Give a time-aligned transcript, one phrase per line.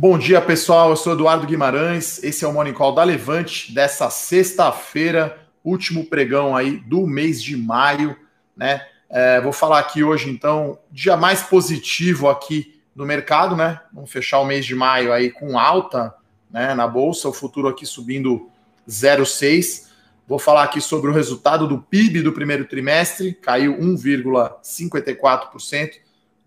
[0.00, 0.90] Bom dia, pessoal.
[0.90, 2.22] Eu sou Eduardo Guimarães.
[2.22, 7.56] Esse é o Morning Call da Levante dessa sexta-feira, último pregão aí do mês de
[7.56, 8.16] maio,
[8.56, 8.86] né?
[9.10, 13.80] É, vou falar aqui hoje, então, dia mais positivo aqui no mercado, né?
[13.92, 16.14] Vamos fechar o mês de maio aí com alta,
[16.48, 16.74] né?
[16.74, 18.48] Na bolsa, o futuro aqui subindo
[18.88, 19.88] 0,6.
[20.28, 25.90] Vou falar aqui sobre o resultado do PIB do primeiro trimestre, caiu 1,54%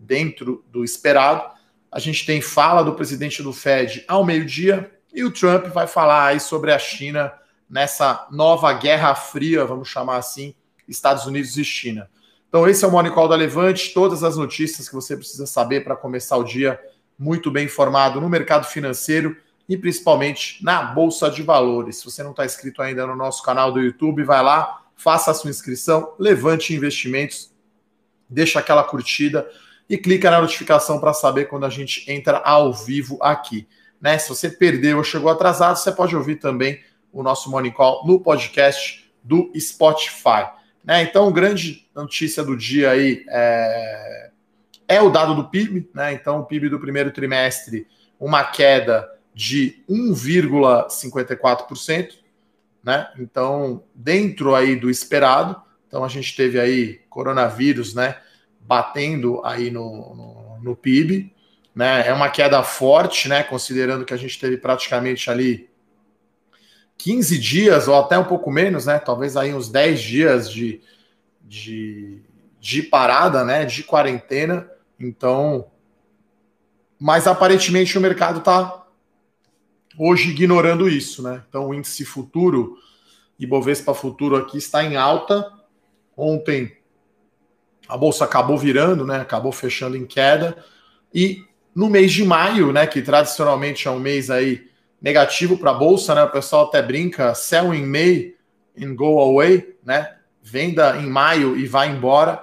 [0.00, 1.60] dentro do esperado.
[1.92, 6.28] A gente tem fala do presidente do Fed ao meio-dia e o Trump vai falar
[6.28, 7.30] aí sobre a China
[7.68, 10.54] nessa nova guerra fria, vamos chamar assim,
[10.88, 12.08] Estados Unidos e China.
[12.48, 15.84] Então, esse é o Morning Call da Levante, todas as notícias que você precisa saber
[15.84, 16.80] para começar o dia
[17.18, 19.36] muito bem informado no mercado financeiro
[19.68, 21.98] e principalmente na Bolsa de Valores.
[21.98, 25.34] Se você não está inscrito ainda no nosso canal do YouTube, vai lá, faça a
[25.34, 27.52] sua inscrição, levante investimentos,
[28.28, 29.46] deixa aquela curtida
[29.88, 33.68] e clica na notificação para saber quando a gente entra ao vivo aqui.
[34.00, 34.18] Né?
[34.18, 36.80] Se você perdeu ou chegou atrasado, você pode ouvir também
[37.12, 40.50] o nosso Morning Call no podcast do Spotify.
[40.84, 41.02] Né?
[41.02, 44.30] Então, grande notícia do dia aí é,
[44.88, 45.88] é o dado do PIB.
[45.94, 46.14] Né?
[46.14, 47.86] Então, o PIB do primeiro trimestre,
[48.18, 52.14] uma queda de 1,54%.
[52.82, 53.08] Né?
[53.18, 55.60] Então, dentro aí do esperado.
[55.86, 58.16] Então, a gente teve aí coronavírus, né?
[58.66, 61.32] Batendo aí no, no, no PIB.
[61.74, 62.06] Né?
[62.06, 63.42] É uma queda forte, né?
[63.42, 65.70] Considerando que a gente teve praticamente ali
[66.98, 68.98] 15 dias, ou até um pouco menos, né?
[68.98, 70.80] Talvez aí uns 10 dias de,
[71.40, 72.20] de,
[72.60, 73.64] de parada, né?
[73.64, 74.70] De quarentena.
[75.00, 75.66] Então,
[76.98, 78.86] mas aparentemente o mercado está
[79.98, 81.42] hoje ignorando isso, né?
[81.48, 82.78] Então o índice futuro,
[83.38, 85.52] Ibovespa futuro aqui está em alta.
[86.16, 86.76] Ontem
[87.92, 89.20] a bolsa acabou virando, né?
[89.20, 90.56] Acabou fechando em queda.
[91.14, 92.86] E no mês de maio, né?
[92.86, 94.66] Que tradicionalmente é um mês aí
[95.00, 96.22] negativo para a bolsa, né?
[96.24, 98.34] O pessoal até brinca, sell in May
[98.80, 100.16] and go away, né?
[100.42, 102.42] Venda em maio e vai embora.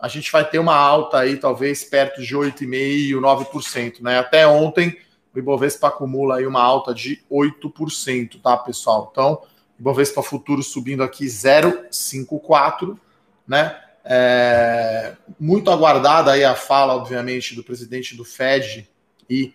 [0.00, 4.18] A gente vai ter uma alta aí, talvez perto de 8,5%, 9%, né?
[4.18, 4.98] Até ontem,
[5.32, 9.10] o Ibovespa acumula aí uma alta de 8%, tá, pessoal?
[9.12, 9.42] Então,
[9.78, 12.98] Ibovespa futuro subindo aqui 0,54,
[13.46, 13.76] né?
[14.10, 18.88] É, muito aguardada aí a fala, obviamente, do presidente do Fed
[19.28, 19.52] e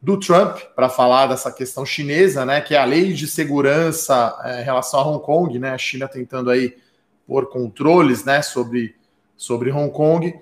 [0.00, 4.62] do Trump para falar dessa questão chinesa, né, que é a lei de segurança é,
[4.62, 6.74] em relação a Hong Kong, né, a China tentando aí
[7.26, 8.96] pôr controles, né, sobre,
[9.36, 10.34] sobre Hong Kong.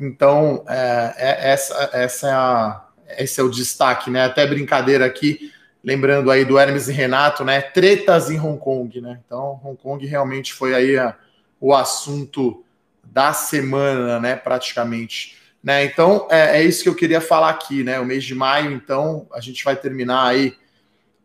[0.00, 2.86] Então, é, é, essa, essa é a,
[3.18, 5.52] esse é o destaque, né, até brincadeira aqui,
[5.82, 10.04] lembrando aí do Hermes e Renato, né, tretas em Hong Kong, né, então Hong Kong
[10.04, 11.16] realmente foi aí a,
[11.60, 12.65] o assunto
[13.12, 15.36] da semana, né, praticamente.
[15.62, 15.84] Né?
[15.84, 17.98] Então, é, é, isso que eu queria falar aqui, né?
[17.98, 20.54] O mês de maio, então, a gente vai terminar aí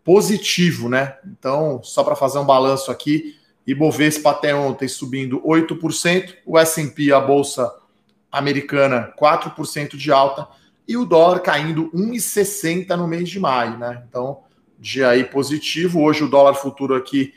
[0.03, 1.15] positivo, né?
[1.25, 3.35] Então, só para fazer um balanço aqui,
[3.67, 7.71] Ibovespa até ontem subindo 8%, o S&P, a bolsa
[8.31, 10.47] americana, 4% de alta,
[10.87, 14.03] e o dólar caindo 1,60 no mês de maio, né?
[14.09, 14.39] Então,
[14.79, 17.33] dia aí positivo, hoje o dólar futuro aqui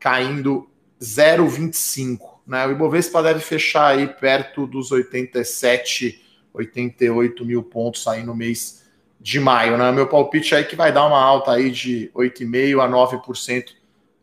[0.00, 0.68] caindo
[1.00, 2.66] 0,25 né?
[2.66, 8.88] O Ibovespa deve fechar aí perto dos 87, 88 mil pontos aí no mês
[9.20, 9.76] de maio.
[9.76, 9.92] Né?
[9.92, 13.64] Meu palpite aí que vai dar uma alta aí de 8,5% a 9%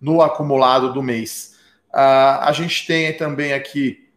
[0.01, 1.55] no acumulado do mês.
[1.93, 4.09] Uh, a gente tem também aqui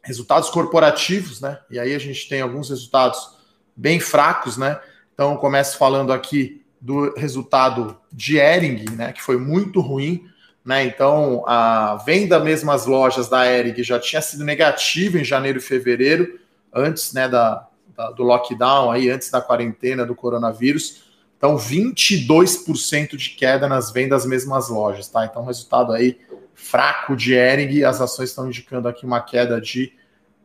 [0.00, 1.58] resultados corporativos, né?
[1.70, 3.36] E aí a gente tem alguns resultados
[3.74, 4.80] bem fracos, né?
[5.12, 9.12] Então começo falando aqui do resultado de Ering, né?
[9.12, 10.26] Que foi muito ruim.
[10.64, 10.86] Né?
[10.86, 15.62] Então, a venda mesmo às lojas da Eric já tinha sido negativa em janeiro e
[15.62, 16.40] fevereiro,
[16.72, 21.04] antes né, da, da, do lockdown, aí, antes da quarentena do coronavírus.
[21.36, 25.08] Então, 22% de queda nas vendas mesmo às lojas.
[25.08, 25.26] Tá?
[25.26, 26.18] Então, resultado aí
[26.54, 29.92] fraco de Ering, as ações estão indicando aqui uma queda de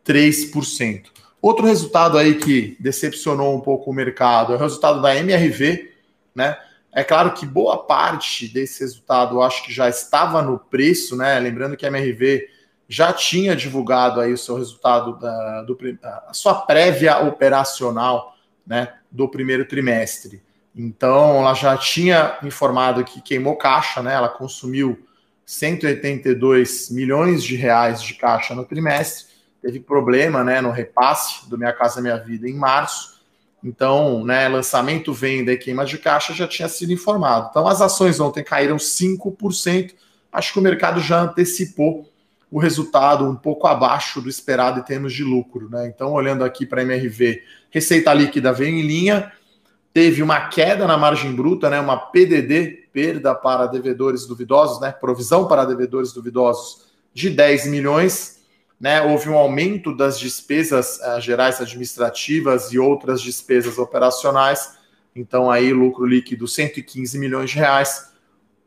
[0.06, 1.06] 3%.
[1.42, 5.94] Outro resultado aí que decepcionou um pouco o mercado é o resultado da MRV,
[6.36, 6.58] né?
[6.92, 11.38] É claro que boa parte desse resultado eu acho que já estava no preço, né?
[11.40, 12.48] Lembrando que a MRV
[12.88, 15.78] já tinha divulgado aí o seu resultado da do,
[16.28, 20.42] a sua prévia operacional, né, do primeiro trimestre.
[20.76, 24.14] Então, ela já tinha informado que queimou caixa, né?
[24.14, 25.06] Ela consumiu
[25.46, 29.28] 182 milhões de reais de caixa no trimestre.
[29.62, 33.19] Teve problema, né, no repasse do Minha Casa Minha Vida em março
[33.64, 37.48] então, né, lançamento, venda e queima de caixa já tinha sido informado.
[37.50, 39.94] Então, as ações ontem caíram 5%.
[40.32, 42.10] Acho que o mercado já antecipou
[42.52, 45.70] o resultado um pouco abaixo do esperado em termos de lucro.
[45.70, 45.88] Né?
[45.88, 49.32] Então, olhando aqui para a MRV, receita líquida veio em linha,
[49.94, 55.48] teve uma queda na margem bruta, né, uma PDD, perda para devedores duvidosos, né, provisão
[55.48, 58.39] para devedores duvidosos de 10 milhões,
[58.80, 64.78] né, houve um aumento das despesas uh, gerais administrativas e outras despesas operacionais,
[65.16, 68.14] então aí lucro líquido 115 milhões de reais,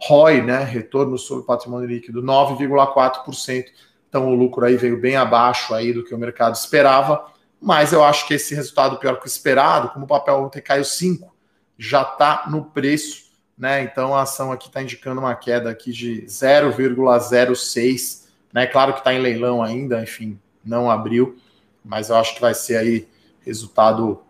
[0.00, 3.64] ROI, né, retorno sobre patrimônio líquido 9,4%,
[4.08, 8.04] então o lucro aí veio bem abaixo aí do que o mercado esperava, mas eu
[8.04, 11.32] acho que esse resultado pior que o esperado, como o papel ontem caiu 5,
[11.78, 13.82] já está no preço, né?
[13.82, 18.21] Então a ação aqui está indicando uma queda aqui de 0,06,
[18.52, 18.66] né?
[18.66, 21.36] Claro que está em leilão ainda, enfim, não abriu,
[21.84, 23.08] mas eu acho que vai ser aí
[23.40, 24.22] resultado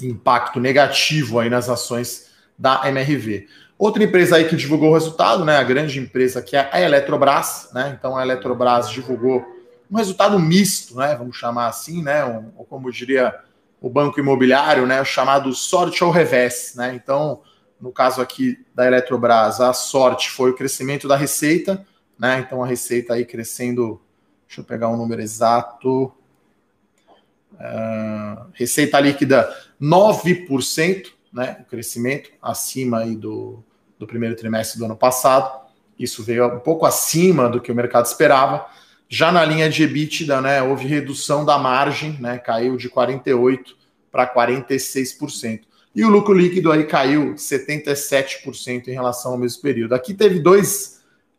[0.00, 3.46] impacto negativo aí nas ações da MRV.
[3.76, 5.56] Outra empresa aí que divulgou o resultado, né?
[5.56, 7.96] A grande empresa que é a Eletrobras, né?
[7.98, 9.44] Então a Eletrobras divulgou
[9.90, 11.14] um resultado misto, né?
[11.16, 12.24] Vamos chamar assim, né?
[12.24, 13.34] Um, ou como diria
[13.80, 15.00] o banco imobiliário, né?
[15.00, 16.94] O chamado sorte ao revés, né?
[16.94, 17.42] Então,
[17.80, 21.84] no caso aqui da Eletrobras, a sorte foi o crescimento da receita,
[22.18, 22.40] né?
[22.40, 24.00] Então a receita aí crescendo,
[24.46, 26.12] deixa eu pegar um número exato.
[27.52, 29.48] Uh, receita líquida
[29.80, 31.58] 9%, né?
[31.60, 33.62] O crescimento acima aí do,
[33.98, 35.64] do primeiro trimestre do ano passado.
[35.98, 38.66] Isso veio um pouco acima do que o mercado esperava.
[39.08, 43.76] Já na linha de EBITDA, né, houve redução da margem, né, caiu de 48
[44.10, 45.60] para 46%.
[45.94, 49.94] E o lucro líquido aí caiu 77% em relação ao mesmo período.
[49.94, 50.93] Aqui teve dois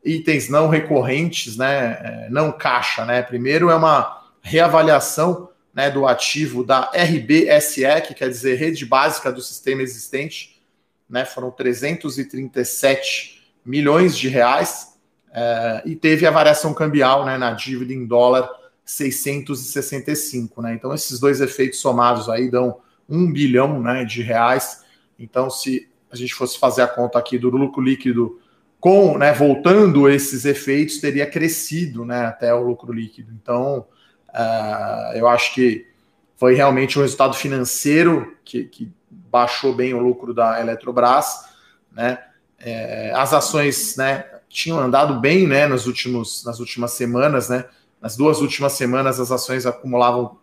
[0.06, 3.22] itens não recorrentes, né, é, não caixa, né?
[3.22, 9.42] Primeiro é uma reavaliação, né, do ativo da RBSE, que quer dizer rede básica do
[9.42, 10.62] sistema existente,
[11.10, 11.26] né?
[11.26, 14.96] Foram 337 milhões de reais
[15.34, 18.50] é, e teve a variação cambial né, na dívida em dólar
[18.86, 20.62] 665.
[20.62, 20.76] Né?
[20.76, 22.78] Então, esses dois efeitos somados aí dão
[23.10, 24.86] um bilhão né, de reais.
[25.20, 28.40] Então, se a gente fosse fazer a conta aqui do lucro líquido
[28.86, 33.34] com, né, voltando esses efeitos, teria crescido né, até o lucro líquido.
[33.34, 33.88] Então,
[34.30, 35.88] uh, eu acho que
[36.38, 41.46] foi realmente um resultado financeiro que, que baixou bem o lucro da Eletrobras,
[41.92, 42.20] né?
[42.60, 47.66] É, as ações, né, tinham andado bem, né, últimos, nas últimas semanas, né?
[48.00, 50.38] Nas duas últimas semanas as ações acumulavam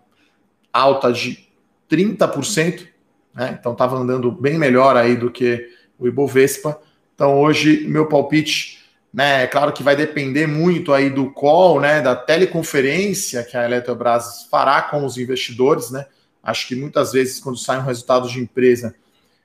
[0.73, 1.49] alta de
[1.89, 2.89] 30%,
[3.33, 3.57] né?
[3.57, 5.65] Então estava andando bem melhor aí do que
[5.97, 6.77] o Ibovespa.
[7.23, 8.81] Então hoje meu palpite,
[9.15, 13.65] né, é claro que vai depender muito aí do call, né, da teleconferência que a
[13.65, 16.05] Eletrobras fará com os investidores, né?
[16.43, 18.93] Acho que muitas vezes quando sai um resultado de empresa,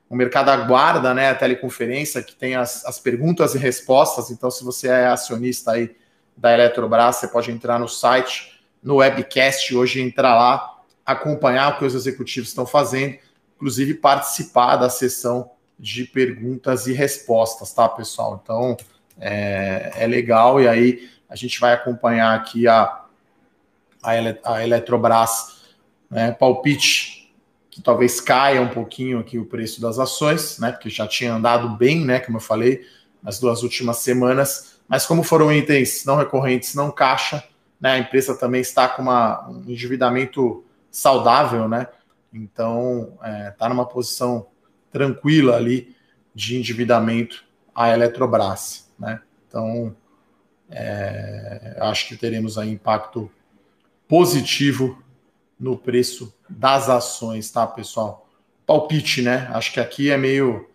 [0.09, 4.31] o mercado aguarda né, a teleconferência que tem as, as perguntas e respostas.
[4.31, 5.95] Então, se você é acionista aí
[6.35, 11.85] da Eletrobras, você pode entrar no site, no webcast hoje, entrar lá, acompanhar o que
[11.85, 13.19] os executivos estão fazendo,
[13.55, 18.41] inclusive participar da sessão de perguntas e respostas, tá, pessoal?
[18.43, 18.75] Então,
[19.19, 23.05] é, é legal e aí a gente vai acompanhar aqui a,
[24.01, 25.61] a, Ele, a Eletrobras,
[26.09, 27.17] né, palpite
[27.77, 30.71] que talvez caia um pouquinho aqui o preço das ações, né?
[30.71, 32.19] Porque já tinha andado bem, né?
[32.19, 32.81] Como eu falei,
[33.21, 34.79] nas duas últimas semanas.
[34.87, 37.43] Mas como foram itens não recorrentes, não caixa,
[37.79, 37.91] né?
[37.91, 41.87] A empresa também está com uma, um endividamento saudável, né?
[42.33, 44.47] Então está é, tá numa posição
[44.91, 45.95] tranquila ali
[46.33, 49.21] de endividamento a Eletrobras, né?
[49.47, 49.95] Então
[50.69, 53.31] é, acho que teremos aí impacto
[54.07, 55.01] positivo
[55.59, 58.27] no preço das ações, tá, pessoal?
[58.65, 59.49] Palpite, né?
[59.53, 60.69] Acho que aqui é meio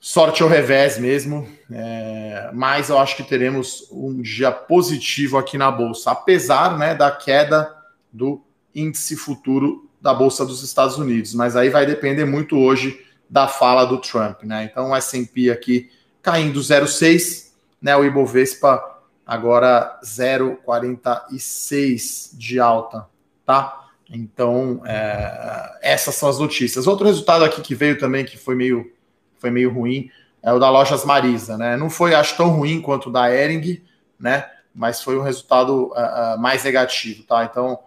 [0.00, 5.70] sorte ao revés mesmo, é, mas eu acho que teremos um dia positivo aqui na
[5.70, 7.72] bolsa, apesar né, da queda
[8.12, 8.42] do
[8.74, 11.32] índice futuro da bolsa dos Estados Unidos.
[11.34, 14.68] Mas aí vai depender muito hoje da fala do Trump, né?
[14.70, 15.90] Então o S&P aqui
[16.20, 17.96] caindo 0,6, né?
[17.96, 23.10] O Ibovespa agora 0,46 de alta
[23.44, 23.88] tá?
[24.10, 26.86] Então, é, essas são as notícias.
[26.86, 28.92] Outro resultado aqui que veio também, que foi meio,
[29.38, 30.10] foi meio ruim,
[30.42, 31.76] é o da Lojas Marisa, né?
[31.76, 33.82] Não foi, acho, tão ruim quanto o da Ering,
[34.18, 34.50] né?
[34.74, 37.44] Mas foi um resultado uh, uh, mais negativo, tá?
[37.44, 37.78] Então,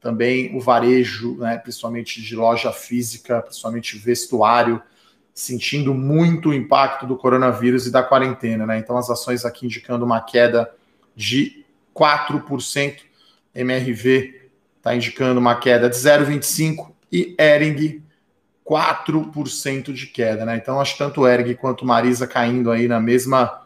[0.00, 4.80] também o varejo, né, principalmente de loja física, principalmente vestuário,
[5.34, 8.78] sentindo muito o impacto do coronavírus e da quarentena, né?
[8.78, 10.70] Então, as ações aqui indicando uma queda
[11.14, 13.00] de 4%,
[13.54, 14.48] MRV
[14.78, 18.02] está indicando uma queda de 0,25% e Ering
[18.64, 20.56] 4% de queda, né?
[20.56, 23.62] Então, acho tanto Ering quanto Marisa caindo aí na mesma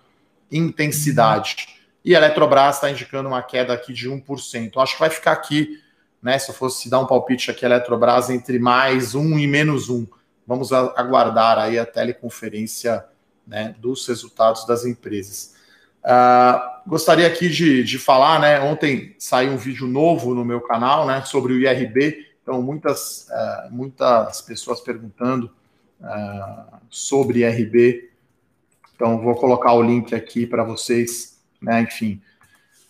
[0.51, 1.69] intensidade.
[2.05, 4.83] E a Eletrobras está indicando uma queda aqui de 1%.
[4.83, 5.81] Acho que vai ficar aqui,
[6.23, 6.39] né?
[6.39, 10.07] Se eu fosse dar um palpite aqui, a Eletrobras entre mais 1 e menos 1.
[10.47, 13.05] vamos aguardar aí a teleconferência
[13.47, 15.55] né, dos resultados das empresas.
[16.05, 18.61] Uh, gostaria aqui de, de falar, né?
[18.61, 22.27] Ontem saiu um vídeo novo no meu canal, né, sobre o IRB.
[22.43, 25.51] Então, muitas, uh, muitas pessoas perguntando
[26.01, 28.11] uh, sobre IRB.
[28.95, 31.83] Então, vou colocar o link aqui para vocês, né?
[31.83, 32.21] Enfim,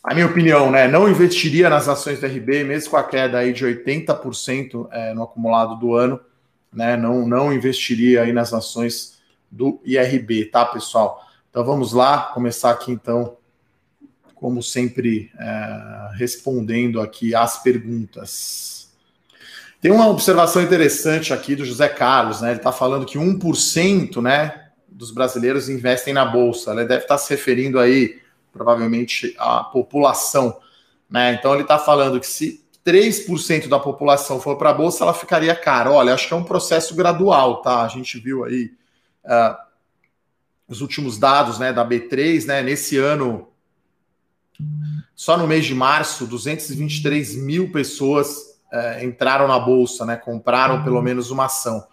[0.03, 0.89] a minha opinião, né?
[0.89, 5.23] Não investiria nas ações do IRB, mesmo com a queda aí de 80% é, no
[5.23, 6.21] acumulado do ano,
[6.73, 6.97] né?
[6.97, 11.23] Não, não investiria aí nas ações do IRB, tá, pessoal?
[11.51, 13.37] Então vamos lá, começar aqui então,
[14.35, 18.91] como sempre, é, respondendo aqui as perguntas.
[19.81, 22.51] Tem uma observação interessante aqui do José Carlos, né?
[22.51, 26.73] Ele está falando que 1% né, dos brasileiros investem na Bolsa.
[26.73, 28.21] Ele deve estar tá se referindo aí,
[28.53, 30.59] provavelmente, à população.
[31.09, 31.35] Né?
[31.35, 35.55] Então ele está falando que se 3% da população for para a Bolsa, ela ficaria
[35.55, 35.91] cara.
[35.91, 37.83] Olha, acho que é um processo gradual, tá?
[37.83, 38.73] A gente viu aí.
[39.25, 39.71] Uh,
[40.71, 43.49] os últimos dados né, da B3, né, nesse ano,
[45.17, 51.03] só no mês de março, 223 mil pessoas é, entraram na Bolsa, né, compraram pelo
[51.03, 51.85] menos uma ação.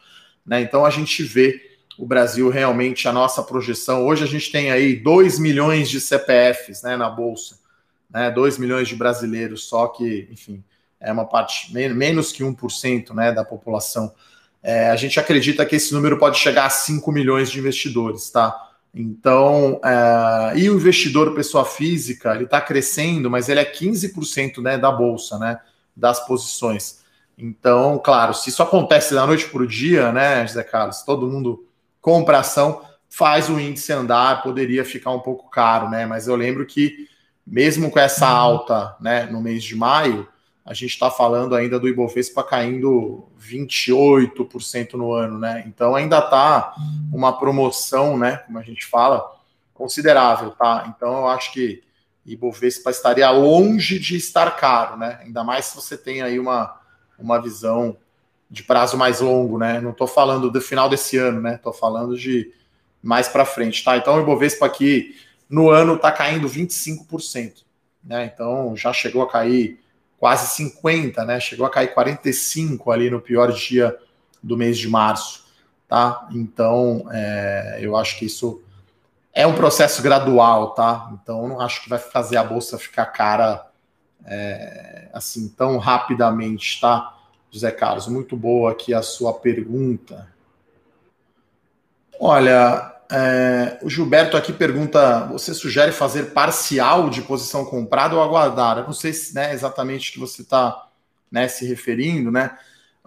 [0.46, 0.62] Né?
[0.62, 1.67] Então a gente vê
[1.98, 4.06] o Brasil realmente, a nossa projeção.
[4.06, 7.58] Hoje a gente tem aí 2 milhões de CPFs né, na Bolsa,
[8.10, 10.64] né, 2 milhões de brasileiros, só que, enfim,
[11.00, 14.14] é uma parte menos que 1% né, da população.
[14.62, 18.70] É, a gente acredita que esse número pode chegar a 5 milhões de investidores, tá?
[18.94, 24.78] Então, é, e o investidor pessoa física, ele está crescendo, mas ele é 15% né,
[24.78, 25.60] da bolsa, né,
[25.96, 27.00] das posições.
[27.38, 31.67] Então, claro, se isso acontece da noite para o dia, né, José Carlos, todo mundo
[32.08, 36.06] compra ação, faz o índice andar, poderia ficar um pouco caro, né?
[36.06, 37.06] Mas eu lembro que
[37.46, 40.26] mesmo com essa alta, né, no mês de maio,
[40.66, 45.66] a gente está falando ainda do Ibovespa caindo 28% no ano, né?
[45.68, 46.74] Então ainda está
[47.12, 48.38] uma promoção, né?
[48.38, 49.30] Como a gente fala,
[49.74, 50.94] considerável, tá?
[50.96, 51.84] Então eu acho que
[52.26, 55.20] Ibovespa estaria longe de estar caro, né?
[55.24, 56.80] Ainda mais se você tem aí uma,
[57.20, 57.98] uma visão
[58.50, 59.80] de prazo mais longo, né?
[59.82, 61.56] Não estou falando do final desse ano, né?
[61.56, 62.52] Estou falando de
[63.02, 63.98] mais para frente, tá?
[63.98, 65.16] Então o Ibovespa aqui
[65.50, 67.64] no ano está caindo 25%,
[68.04, 68.32] né?
[68.34, 69.80] Então já chegou a cair
[70.18, 71.40] quase 50, né?
[71.40, 73.98] Chegou a cair 45 ali no pior dia
[74.42, 75.46] do mês de março,
[75.88, 76.28] tá?
[76.32, 78.62] Então, é, eu acho que isso
[79.34, 81.12] é um processo gradual, tá?
[81.14, 83.68] Então, não acho que vai fazer a bolsa ficar cara
[84.26, 87.17] é, assim tão rapidamente, tá?
[87.52, 90.28] José Carlos, muito boa aqui a sua pergunta.
[92.20, 98.80] Olha, é, o Gilberto aqui pergunta: você sugere fazer parcial de posição comprada ou aguardar?
[98.80, 100.88] Eu não sei se, né, exatamente o que você está
[101.32, 102.58] né, se referindo, né?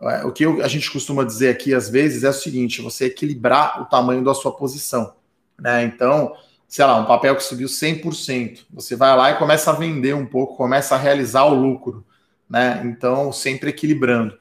[0.03, 3.07] É, o que eu, a gente costuma dizer aqui às vezes é o seguinte: você
[3.07, 5.15] equilibrar o tamanho da sua posição,
[5.59, 5.85] né?
[5.85, 6.35] Então,
[6.67, 10.25] sei lá, um papel que subiu 100%, você vai lá e começa a vender um
[10.25, 12.05] pouco, começa a realizar o lucro,
[12.51, 12.83] né?
[12.85, 14.37] Então, sempre equilibrando.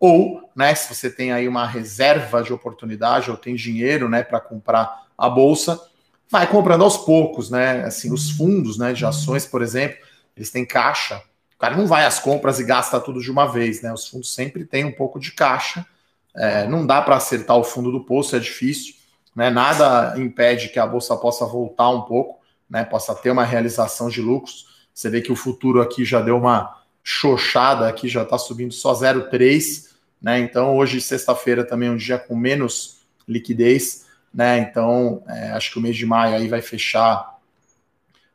[0.00, 4.40] Ou, né, se você tem aí uma reserva de oportunidade ou tem dinheiro, né, para
[4.40, 5.80] comprar a bolsa,
[6.28, 7.84] vai comprando aos poucos, né?
[7.84, 9.98] Assim, os fundos, né, de ações, por exemplo,
[10.36, 11.22] eles têm caixa.
[11.54, 13.92] O cara não vai às compras e gasta tudo de uma vez, né?
[13.92, 15.86] Os fundos sempre têm um pouco de caixa.
[16.34, 18.94] É, não dá para acertar o fundo do poço, é difícil.
[19.36, 19.50] Né?
[19.50, 22.82] Nada impede que a bolsa possa voltar um pouco, né?
[22.82, 24.66] Possa ter uma realização de lucros.
[24.92, 28.92] Você vê que o futuro aqui já deu uma xoxada, aqui já está subindo só
[28.92, 29.92] 0,3
[30.22, 30.38] né?
[30.38, 34.58] Então, hoje, sexta-feira, também é um dia com menos liquidez, né?
[34.60, 37.38] Então, é, acho que o mês de maio aí vai fechar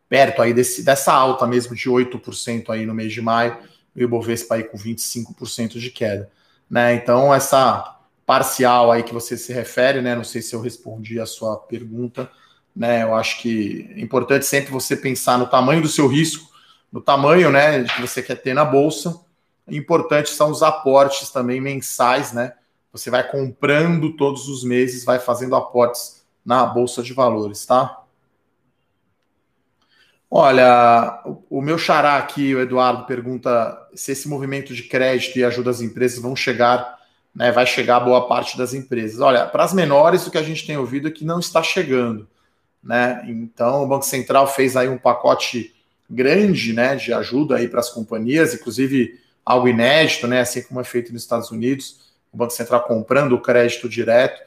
[0.09, 3.57] perto aí desse, dessa alta mesmo de 8% aí no mês de maio,
[3.95, 6.29] e o Ibovespa aí com 25% de queda,
[6.69, 6.93] né?
[6.93, 7.95] Então, essa
[8.25, 10.13] parcial aí que você se refere, né?
[10.13, 12.29] Não sei se eu respondi a sua pergunta,
[12.75, 13.03] né?
[13.03, 16.51] Eu acho que é importante sempre você pensar no tamanho do seu risco,
[16.91, 19.25] no tamanho, né, que você quer ter na bolsa,
[19.69, 22.53] Importante são os aportes também mensais, né?
[22.91, 28.03] Você vai comprando todos os meses, vai fazendo aportes na bolsa de valores, tá?
[30.31, 35.69] Olha, o meu xará aqui, o Eduardo, pergunta se esse movimento de crédito e ajuda
[35.69, 36.97] às empresas vão chegar,
[37.35, 37.51] né?
[37.51, 39.19] Vai chegar a boa parte das empresas.
[39.19, 42.25] Olha, para as menores, o que a gente tem ouvido é que não está chegando,
[42.81, 43.21] né?
[43.27, 45.75] Então, o Banco Central fez aí um pacote
[46.09, 50.41] grande, né, de ajuda aí para as companhias, inclusive algo inédito, né?
[50.41, 54.41] Assim como é feito nos Estados Unidos, o Banco Central comprando o crédito direto.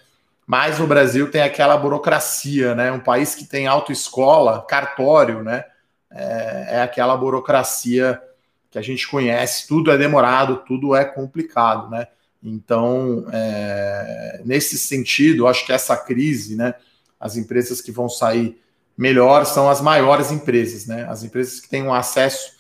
[0.47, 2.93] Mas no Brasil tem aquela burocracia, né?
[2.93, 5.65] Um país que tem autoescola, cartório, né?
[6.11, 8.21] É, é aquela burocracia
[8.71, 12.07] que a gente conhece, tudo é demorado, tudo é complicado, né?
[12.43, 16.75] Então, é, nesse sentido, acho que essa crise, né,
[17.19, 18.61] as empresas que vão sair
[19.01, 21.07] melhor são as maiores empresas, né?
[21.09, 22.59] As empresas que têm um acesso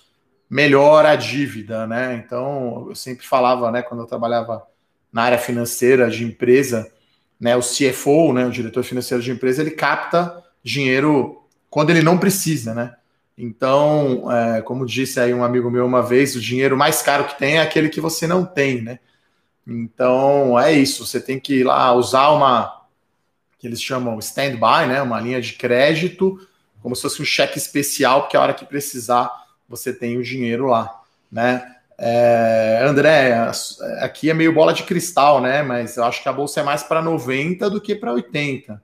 [0.48, 2.14] melhor à dívida, né?
[2.14, 4.66] Então, eu sempre falava, né, quando eu trabalhava
[5.12, 6.90] na área financeira de empresa,
[7.38, 12.16] né, o CFO, né, o diretor financeiro de empresa, ele capta dinheiro quando ele não
[12.16, 12.96] precisa, né?
[13.36, 17.38] Então, é, como disse aí um amigo meu uma vez, o dinheiro mais caro que
[17.38, 18.98] tem é aquele que você não tem, né?
[19.66, 21.06] Então, é isso.
[21.06, 22.79] Você tem que ir lá usar uma
[23.60, 25.02] que eles chamam stand-by, né?
[25.02, 26.40] Uma linha de crédito,
[26.82, 29.30] como se fosse um cheque especial, porque a hora que precisar
[29.68, 31.00] você tem o dinheiro lá,
[31.30, 31.76] né?
[31.96, 33.34] É, André,
[34.00, 35.62] aqui é meio bola de cristal, né?
[35.62, 38.82] Mas eu acho que a bolsa é mais para 90 do que para 80.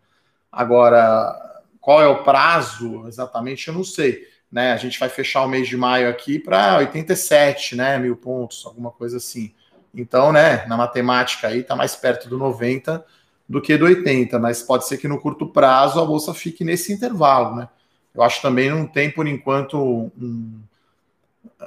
[0.53, 1.35] Agora,
[1.81, 3.69] qual é o prazo exatamente?
[3.69, 4.29] Eu não sei.
[4.53, 4.73] Né?
[4.73, 7.99] A gente vai fechar o mês de maio aqui para 87, né?
[7.99, 9.55] Mil pontos, alguma coisa assim.
[9.95, 13.03] Então, né, na matemática aí tá mais perto do 90
[13.49, 16.93] do que do 80, mas pode ser que no curto prazo a bolsa fique nesse
[16.93, 17.69] intervalo, né?
[18.15, 20.61] Eu acho também não tem por enquanto um,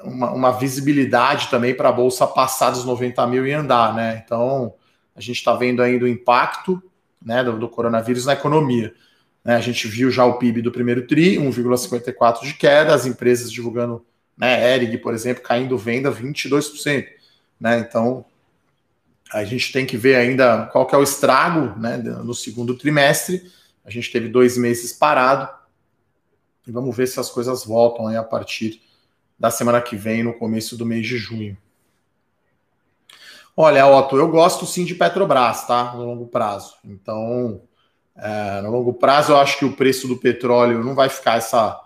[0.03, 4.21] uma, uma, visibilidade também para a bolsa passar dos 90 mil e andar, né?
[4.25, 4.73] Então
[5.15, 6.81] a gente está vendo ainda o impacto
[7.23, 8.93] né, do, do coronavírus na economia.
[9.43, 9.55] Né?
[9.55, 14.05] A gente viu já o PIB do primeiro TRI, 1,54% de queda, as empresas divulgando,
[14.37, 17.05] né, Erig, por exemplo, caindo venda 22%.
[17.59, 17.79] Né?
[17.79, 18.25] Então,
[19.31, 23.51] a gente tem que ver ainda qual que é o estrago né, no segundo trimestre.
[23.85, 25.49] A gente teve dois meses parado.
[26.65, 28.81] E vamos ver se as coisas voltam aí a partir
[29.37, 31.57] da semana que vem, no começo do mês de junho.
[33.55, 35.93] Olha, Otto, eu gosto sim de Petrobras, tá?
[35.95, 36.75] No longo prazo.
[36.83, 37.61] Então,
[38.15, 41.79] é, no longo prazo, eu acho que o preço do petróleo não vai ficar essa,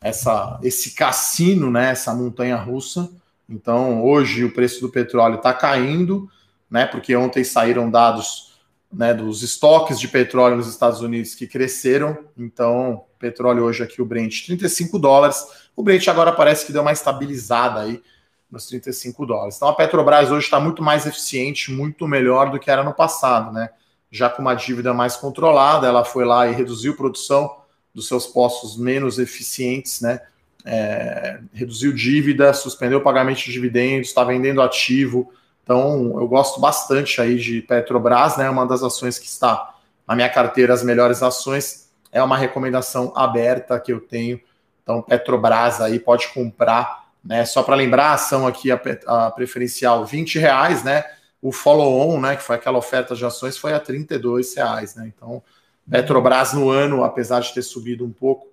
[0.00, 1.90] essa, esse cassino, né?
[1.90, 3.10] Essa montanha russa.
[3.48, 6.28] Então, hoje o preço do petróleo está caindo,
[6.70, 6.86] né?
[6.86, 8.58] Porque ontem saíram dados
[8.92, 12.18] né, dos estoques de petróleo nos Estados Unidos que cresceram.
[12.36, 15.44] Então, petróleo hoje aqui, o Brent, 35 dólares.
[15.76, 18.02] O Brent agora parece que deu uma estabilizada aí
[18.50, 19.56] nos 35 dólares.
[19.56, 23.52] Então, a Petrobras hoje está muito mais eficiente, muito melhor do que era no passado,
[23.52, 23.68] né?
[24.10, 27.58] Já com uma dívida mais controlada, ela foi lá e reduziu produção
[27.94, 30.20] dos seus postos menos eficientes, né?
[30.64, 35.32] é, reduziu dívida, suspendeu o pagamento de dividendos, está vendendo ativo.
[35.68, 38.48] Então, eu gosto bastante aí de Petrobras, né?
[38.48, 39.74] Uma das ações que está
[40.06, 44.40] na minha carteira, as melhores ações, é uma recomendação aberta que eu tenho.
[44.82, 47.44] Então, Petrobras aí pode comprar, né?
[47.44, 51.04] Só para lembrar, a ação aqui, a, a preferencial, 20 reais, né?
[51.42, 52.36] O follow-on, né?
[52.36, 55.12] Que foi aquela oferta de ações, foi a 32 reais, né?
[55.14, 55.42] Então,
[55.90, 58.46] Petrobras no ano, apesar de ter subido um pouco,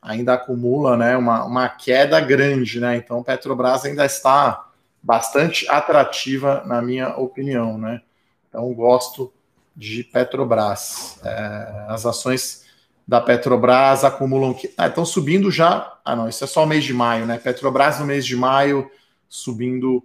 [0.00, 2.96] ainda acumula né, uma, uma queda grande, né?
[2.96, 4.71] Então Petrobras ainda está
[5.02, 8.00] bastante atrativa, na minha opinião, né?
[8.48, 9.32] Então gosto
[9.74, 11.18] de Petrobras.
[11.24, 12.64] É, as ações
[13.06, 15.98] da Petrobras acumulam ah, estão subindo já.
[16.04, 17.38] Ah, não, isso é só o mês de maio, né?
[17.38, 18.90] Petrobras no mês de maio
[19.28, 20.04] subindo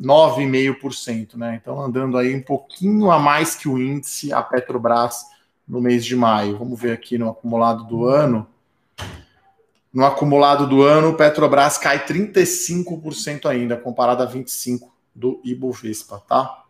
[0.00, 1.60] 9,5%, né?
[1.60, 5.26] Então andando aí um pouquinho a mais que o índice a Petrobras
[5.66, 6.58] no mês de maio.
[6.58, 8.46] Vamos ver aqui no acumulado do ano.
[9.94, 14.80] No acumulado do ano, Petrobras cai 35% ainda, comparado a 25%
[15.14, 16.64] do Ibovespa, tá?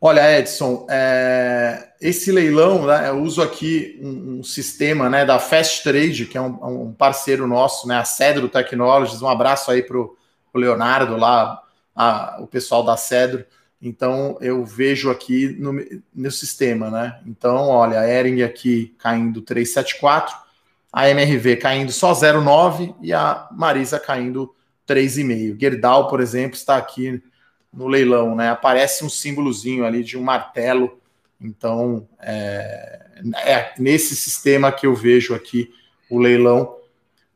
[0.00, 5.82] Olha, Edson, é, esse leilão, né, eu uso aqui um, um, sistema né, da Fast
[5.82, 9.20] Trade, que é um, um, parceiro nosso, né, a Cedro Technologies.
[9.20, 10.16] Um abraço aí para o
[10.54, 11.60] Leonardo, lá,
[11.94, 13.44] a, o pessoal da Cedro.
[13.82, 15.74] Então, eu vejo aqui no,
[16.14, 17.20] no sistema, né?
[17.26, 20.47] Então, olha, a Ering aqui caindo 374,
[20.92, 24.54] a MRV caindo só 0,9 e a Marisa caindo
[24.86, 25.60] 3,5.
[25.60, 27.22] Gerdau, por exemplo, está aqui
[27.72, 28.50] no leilão, né?
[28.50, 30.98] Aparece um símbolozinho ali de um martelo.
[31.40, 33.06] Então, é,
[33.44, 35.70] é nesse sistema que eu vejo aqui
[36.10, 36.76] o leilão.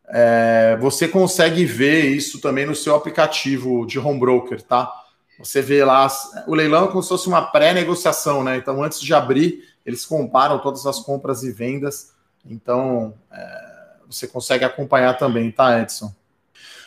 [0.09, 4.91] É, você consegue ver isso também no seu aplicativo de home broker, tá?
[5.39, 6.07] Você vê lá,
[6.47, 8.57] o leilão é como se fosse uma pré-negociação, né?
[8.57, 12.13] Então, antes de abrir, eles comparam todas as compras e vendas
[12.45, 13.73] então, é,
[14.07, 16.13] você consegue acompanhar também, tá, Edson?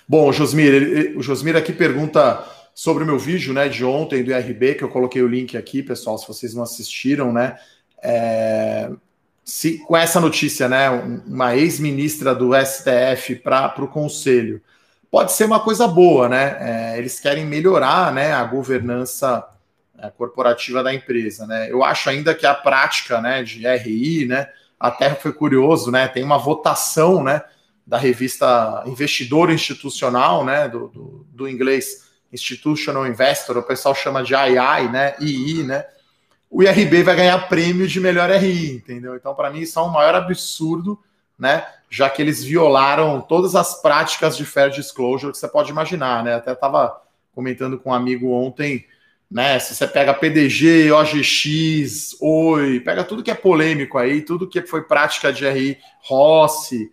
[0.08, 4.24] Bom, o Josmir, ele, o Josmir aqui pergunta sobre o meu vídeo, né, de ontem
[4.24, 7.58] do IRB, que eu coloquei o link aqui, pessoal, se vocês não assistiram, né,
[8.04, 8.91] é,
[9.44, 14.62] se, com essa notícia, né, uma ex-ministra do STF para o Conselho,
[15.10, 19.48] pode ser uma coisa boa, né, é, eles querem melhorar, né, a governança
[19.98, 24.50] é, corporativa da empresa, né, eu acho ainda que a prática, né, de RI, né,
[24.79, 26.07] até foi curioso, né?
[26.07, 27.41] Tem uma votação, né?
[27.85, 30.67] Da revista Investidor Institucional, né?
[30.67, 35.15] Do, do, do inglês Institutional Investor, o pessoal chama de II, né?
[35.19, 35.85] II, né?
[36.49, 39.15] O IRB vai ganhar prêmio de melhor RI, entendeu?
[39.15, 40.99] Então, para mim, isso é um maior absurdo,
[41.38, 41.65] né?
[41.89, 46.35] Já que eles violaram todas as práticas de fair disclosure que você pode imaginar, né?
[46.35, 47.01] Até estava
[47.33, 48.85] comentando com um amigo ontem,
[49.36, 49.60] né?
[49.60, 54.84] Se você pega PDG, OGX, Oi, pega tudo que é polêmico aí, tudo que foi
[54.84, 56.89] prática de RI, Rossi,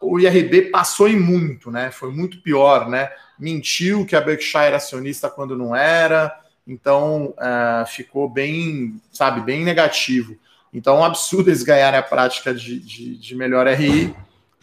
[0.00, 1.90] o IRB passou em muito, né?
[1.90, 3.10] Foi muito pior, né?
[3.36, 6.32] Mentiu que a Berkshire era acionista quando não era,
[6.64, 10.36] então uh, ficou bem, sabe, bem negativo.
[10.72, 14.14] Então é um absurdo eles ganharem a prática de, de, de melhor RI,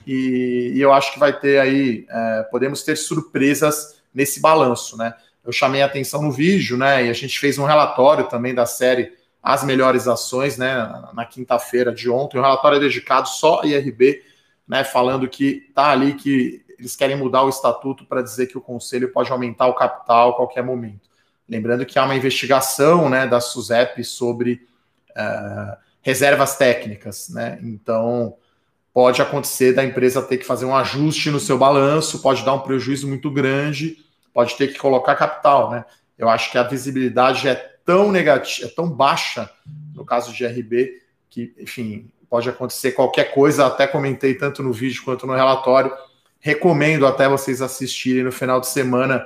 [0.08, 5.14] e, e, eu acho que vai ter aí, uh, podemos ter surpresas nesse balanço, né?
[5.48, 7.06] Eu chamei a atenção no vídeo, né?
[7.06, 10.76] E a gente fez um relatório também da série As Melhores Ações, né?
[11.14, 14.22] Na, quinta-feira de ontem, um relatório dedicado só a IRB
[14.68, 18.62] né, falando que está ali que eles querem mudar o estatuto para dizer que o
[18.62, 21.10] conselho pode aumentar o capital a qualquer momento.
[21.48, 24.68] Lembrando que há uma investigação né, da SUSEP sobre
[25.12, 27.58] uh, reservas técnicas, né?
[27.64, 28.36] Então
[28.94, 32.60] pode acontecer da empresa ter que fazer um ajuste no seu balanço, pode dar um
[32.60, 33.98] prejuízo muito grande,
[34.38, 35.84] pode ter que colocar capital, né?
[36.16, 39.50] Eu acho que a visibilidade é tão negativa, é tão baixa
[39.96, 45.02] no caso de RB que, enfim, pode acontecer qualquer coisa, até comentei tanto no vídeo
[45.04, 45.92] quanto no relatório.
[46.40, 49.26] Recomendo até vocês assistirem no final de semana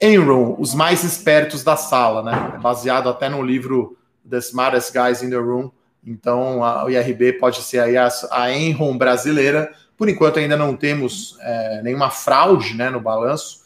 [0.00, 2.54] Enron, os mais espertos da sala, né?
[2.56, 3.96] É baseado até no livro
[4.28, 5.70] The Smartest Guys in the Room.
[6.04, 9.72] Então, o IRB pode ser aí a, a Enron brasileira.
[9.96, 13.60] Por enquanto, ainda não temos é, nenhuma fraude né, no balanço,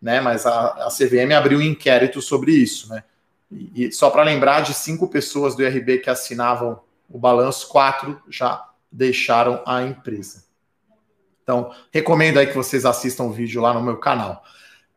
[0.00, 0.20] né?
[0.20, 3.02] Mas a, a CVM abriu um inquérito sobre isso, né?
[3.50, 8.20] E, e só para lembrar de cinco pessoas do IRB que assinavam o balanço, quatro
[8.28, 10.44] já deixaram a empresa.
[11.42, 14.44] Então, recomendo aí que vocês assistam o vídeo lá no meu canal.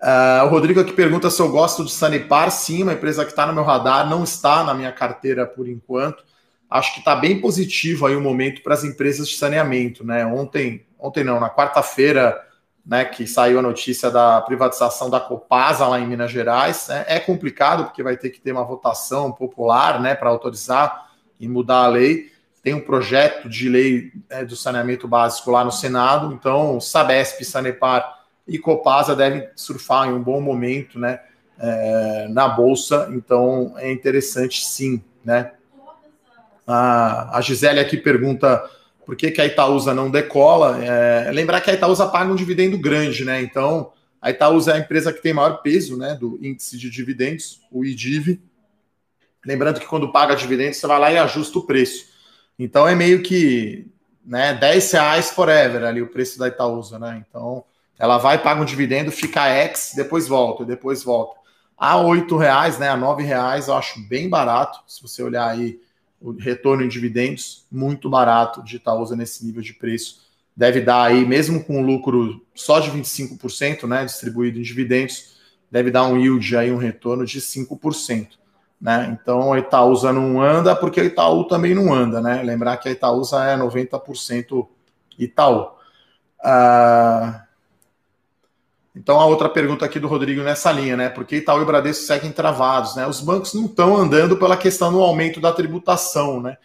[0.01, 2.51] Uh, o Rodrigo aqui pergunta se eu gosto de Sanepar.
[2.51, 6.25] Sim, uma empresa que está no meu radar, não está na minha carteira por enquanto.
[6.69, 10.05] Acho que está bem positivo aí o momento para as empresas de saneamento.
[10.05, 10.25] Né?
[10.25, 12.37] Ontem, ontem não, na quarta-feira,
[12.85, 16.87] né, que saiu a notícia da privatização da Copasa lá em Minas Gerais.
[16.87, 17.05] Né?
[17.07, 21.83] É complicado, porque vai ter que ter uma votação popular né, para autorizar e mudar
[21.83, 22.31] a lei.
[22.63, 28.19] Tem um projeto de lei é, do saneamento básico lá no Senado, então Sabesp, Sanepar
[28.47, 31.21] e Copasa devem surfar em um bom momento né,
[31.59, 35.03] é, na Bolsa, então é interessante sim.
[35.23, 35.51] Né?
[36.67, 38.63] A, a Gisele aqui pergunta
[39.11, 40.81] por que, que a Itaúsa não decola.
[40.81, 43.41] É, lembrar que a Itaúsa paga um dividendo grande, né?
[43.41, 47.59] Então, a Itaúsa é a empresa que tem maior peso né, do índice de dividendos,
[47.69, 48.39] o IDIV,
[49.45, 52.05] Lembrando que quando paga dividendos, você vai lá e ajusta o preço.
[52.57, 53.91] Então é meio que
[54.25, 57.21] né, 10 reais forever ali o preço da Itaúsa, né?
[57.27, 57.65] Então
[57.99, 61.37] ela vai, paga um dividendo, fica X, depois volta, depois volta.
[61.77, 62.87] A 8 reais, né?
[62.87, 64.79] A 9 reais eu acho bem barato.
[64.87, 65.81] Se você olhar aí
[66.21, 70.21] o retorno em dividendos, muito barato de Itaúsa nesse nível de preço.
[70.55, 74.05] Deve dar aí, mesmo com lucro só de 25%, né?
[74.05, 75.37] Distribuído em dividendos,
[75.71, 78.27] deve dar um yield aí, um retorno de 5%.
[78.79, 79.17] Né?
[79.21, 82.41] Então a Itaúsa não anda porque a Itaú também não anda, né?
[82.41, 84.67] Lembrar que a Itaúsa é 90%
[85.19, 85.69] Itaú.
[86.43, 87.45] Ah,
[88.95, 91.09] então a outra pergunta aqui do Rodrigo nessa linha, né?
[91.09, 93.07] Porque Itaú e Bradesco seguem travados, né?
[93.07, 96.57] Os bancos não estão andando pela questão do aumento da tributação, né?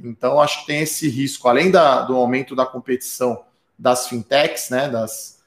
[0.00, 3.44] Então acho que tem esse risco, além da, do aumento da competição
[3.78, 4.88] das fintechs, né?
[4.88, 5.38] Das,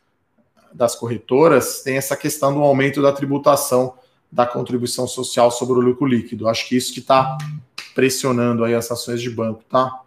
[0.72, 3.96] das corretoras, tem essa questão do aumento da tributação
[4.32, 6.48] da contribuição social sobre o lucro líquido.
[6.48, 7.38] Acho que isso que está
[7.96, 10.02] pressionando aí as ações de banco, tá?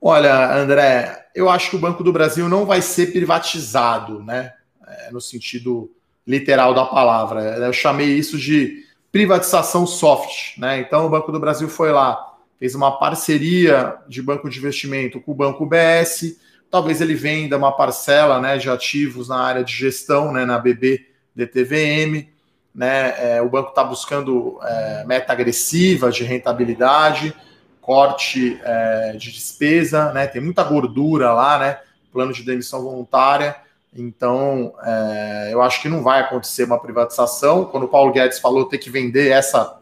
[0.00, 4.52] Olha, André, eu acho que o Banco do Brasil não vai ser privatizado, né?
[4.86, 5.90] É, no sentido
[6.26, 7.42] literal da palavra.
[7.56, 10.80] Eu chamei isso de privatização soft, né?
[10.80, 15.32] Então o Banco do Brasil foi lá, fez uma parceria de banco de investimento com
[15.32, 16.38] o Banco BS.
[16.70, 21.06] Talvez ele venda uma parcela, né, de ativos na área de gestão, né, na BB
[21.34, 22.28] DTVM
[22.76, 23.36] né?
[23.36, 27.34] É, o banco está buscando é, meta agressiva de rentabilidade,
[27.80, 30.26] corte é, de despesa, né?
[30.26, 31.78] Tem muita gordura lá, né?
[32.12, 33.56] Plano de demissão voluntária.
[33.96, 37.64] Então, é, eu acho que não vai acontecer uma privatização.
[37.64, 39.78] Quando o Paulo Guedes falou ter que vender essa.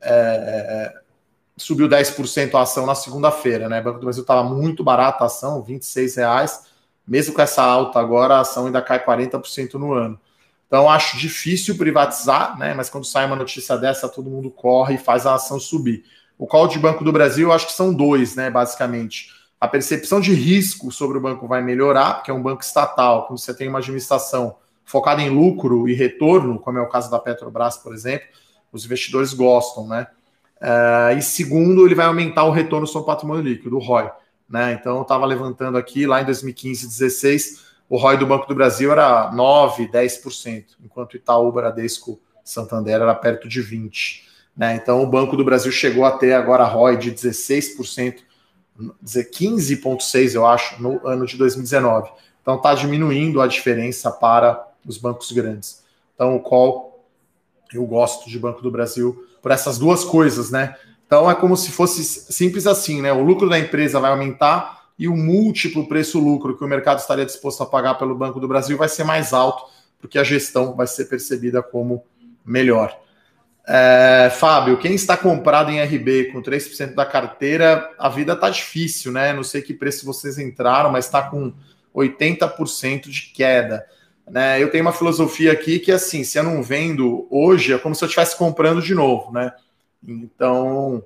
[0.00, 0.94] É,
[1.56, 3.80] subiu 10% a ação na segunda-feira, né?
[3.80, 5.80] O Banco do Brasil estava muito barata a ação, R$
[6.16, 6.64] reais.
[7.06, 10.20] Mesmo com essa alta agora, a ação ainda cai 40% no ano.
[10.66, 12.74] Então, acho difícil privatizar, né?
[12.74, 16.04] Mas quando sai uma notícia dessa, todo mundo corre e faz a ação subir.
[16.36, 18.50] O call de Banco do Brasil, eu acho que são dois, né?
[18.50, 19.32] Basicamente.
[19.60, 23.38] A percepção de risco sobre o banco vai melhorar, porque é um banco estatal, quando
[23.38, 27.76] você tem uma administração focada em lucro e retorno, como é o caso da Petrobras,
[27.76, 28.28] por exemplo,
[28.72, 30.06] os investidores gostam, né?
[30.60, 34.10] Uh, e segundo, ele vai aumentar o retorno sobre o patrimônio líquido, o ROI.
[34.48, 34.72] Né?
[34.72, 38.90] Então, eu estava levantando aqui, lá em 2015, 2016, o ROI do Banco do Brasil
[38.90, 44.24] era 9%, 10%, enquanto Itaú, Bradesco, Santander era perto de 20%.
[44.56, 44.76] Né?
[44.76, 48.20] Então, o Banco do Brasil chegou a ter agora ROI de 16%,
[49.04, 52.10] 15,6%, eu acho, no ano de 2019.
[52.42, 55.82] Então, está diminuindo a diferença para os bancos grandes.
[56.14, 57.04] Então, o call,
[57.72, 60.76] eu gosto de Banco do Brasil por essas duas coisas, né?
[61.06, 63.12] Então, é como se fosse simples assim, né?
[63.12, 67.62] O lucro da empresa vai aumentar e o múltiplo preço-lucro que o mercado estaria disposto
[67.62, 69.64] a pagar pelo Banco do Brasil vai ser mais alto,
[70.00, 72.02] porque a gestão vai ser percebida como
[72.44, 72.98] melhor.
[73.68, 79.10] É, Fábio, quem está comprado em RB com 3% da carteira, a vida está difícil,
[79.10, 79.32] né?
[79.32, 81.52] Não sei que preço vocês entraram, mas está com
[81.94, 83.84] 80% de queda.
[84.28, 84.62] Né?
[84.62, 88.04] Eu tenho uma filosofia aqui que, assim, se eu não vendo hoje, é como se
[88.04, 89.52] eu estivesse comprando de novo, né?
[90.06, 91.02] Então,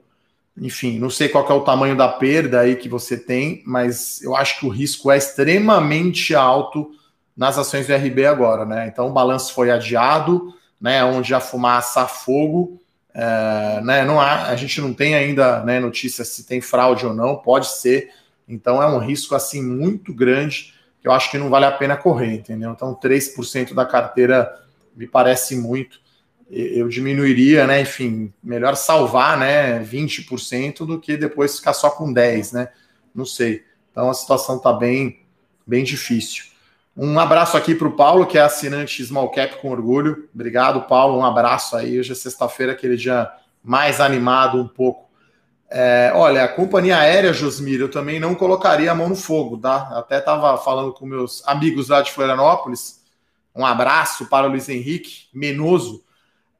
[0.56, 4.36] enfim, não sei qual é o tamanho da perda aí que você tem, mas eu
[4.36, 6.90] acho que o risco é extremamente alto
[7.34, 8.86] nas ações do RB agora, né?
[8.86, 11.04] Então o balanço foi adiado, né?
[11.04, 12.80] Onde a fumaça a fogo,
[13.12, 14.04] é, né?
[14.04, 17.68] Não há, a gente não tem ainda né, notícia se tem fraude ou não, pode
[17.68, 18.10] ser.
[18.48, 21.96] Então é um risco assim muito grande que eu acho que não vale a pena
[21.96, 22.72] correr, entendeu?
[22.72, 24.54] Então 3% da carteira
[24.94, 26.00] me parece muito
[26.50, 27.80] eu diminuiria, né?
[27.80, 29.80] Enfim, melhor salvar, né?
[29.84, 32.68] 20% do que depois ficar só com 10, né?
[33.14, 33.64] Não sei.
[33.92, 35.20] Então a situação está bem,
[35.64, 36.44] bem difícil.
[37.02, 40.28] Um abraço aqui para o Paulo, que é assinante Small Cap com orgulho.
[40.34, 41.18] Obrigado, Paulo.
[41.18, 41.98] Um abraço aí.
[41.98, 43.26] Hoje é sexta-feira, aquele dia
[43.64, 45.08] mais animado um pouco.
[45.70, 49.88] É, olha, a companhia aérea, Josmir, eu também não colocaria a mão no fogo, tá?
[49.94, 53.00] Até estava falando com meus amigos lá de Florianópolis.
[53.56, 56.04] Um abraço para o Luiz Henrique Menoso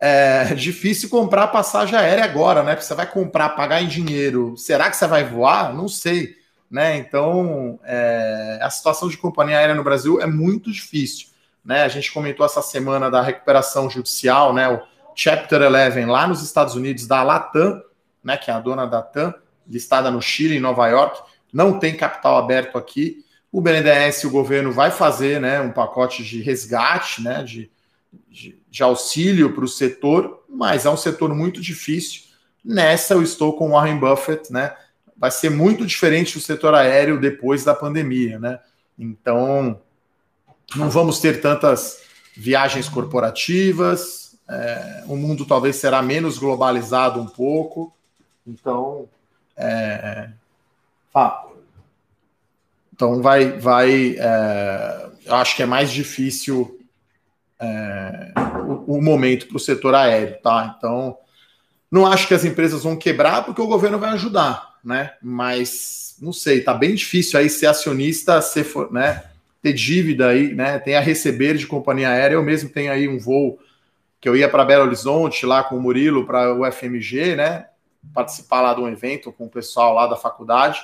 [0.00, 2.74] é difícil comprar passagem aérea agora, né?
[2.74, 4.56] Porque você vai comprar, pagar em dinheiro.
[4.56, 5.74] Será que você vai voar?
[5.74, 6.39] Não sei.
[6.70, 6.96] Né?
[6.98, 11.28] Então, é, a situação de companhia aérea no Brasil é muito difícil.
[11.64, 11.82] Né?
[11.82, 14.68] A gente comentou essa semana da recuperação judicial, né?
[14.68, 14.80] o
[15.14, 17.82] Chapter 11 lá nos Estados Unidos, da Latam,
[18.22, 18.36] né?
[18.36, 19.34] que é a dona da TAM,
[19.68, 21.20] listada no Chile, em Nova York,
[21.52, 23.24] não tem capital aberto aqui.
[23.50, 27.68] O BNDES, o governo, vai fazer né, um pacote de resgate, né, de
[28.28, 32.22] de, de auxílio para o setor, mas é um setor muito difícil.
[32.64, 34.74] Nessa eu estou com Warren Buffett, né?
[35.20, 38.58] Vai ser muito diferente o setor aéreo depois da pandemia, né?
[38.98, 39.80] Então,
[40.74, 42.00] não vamos ter tantas
[42.34, 47.92] viagens corporativas, é, o mundo talvez será menos globalizado um pouco.
[48.44, 49.08] Então,
[49.56, 50.30] é,
[51.14, 51.46] ah,
[52.92, 56.80] então vai, vai, é, eu acho que é mais difícil
[57.60, 58.32] é,
[58.66, 60.74] o, o, momento para o setor aéreo, tá?
[60.76, 61.16] Então,
[61.90, 65.12] não acho que as empresas vão quebrar porque o governo vai ajudar, né?
[65.22, 69.24] Mas não sei, tá bem difícil aí ser acionista, ser, né?
[69.62, 70.78] Ter dívida aí, né?
[70.78, 72.34] Tem a receber de companhia aérea.
[72.34, 73.58] Eu mesmo tenho aí um voo
[74.20, 77.66] que eu ia para Belo Horizonte lá com o Murilo para o FMG, né?
[78.14, 80.80] Participar lá de um evento com o pessoal lá da faculdade.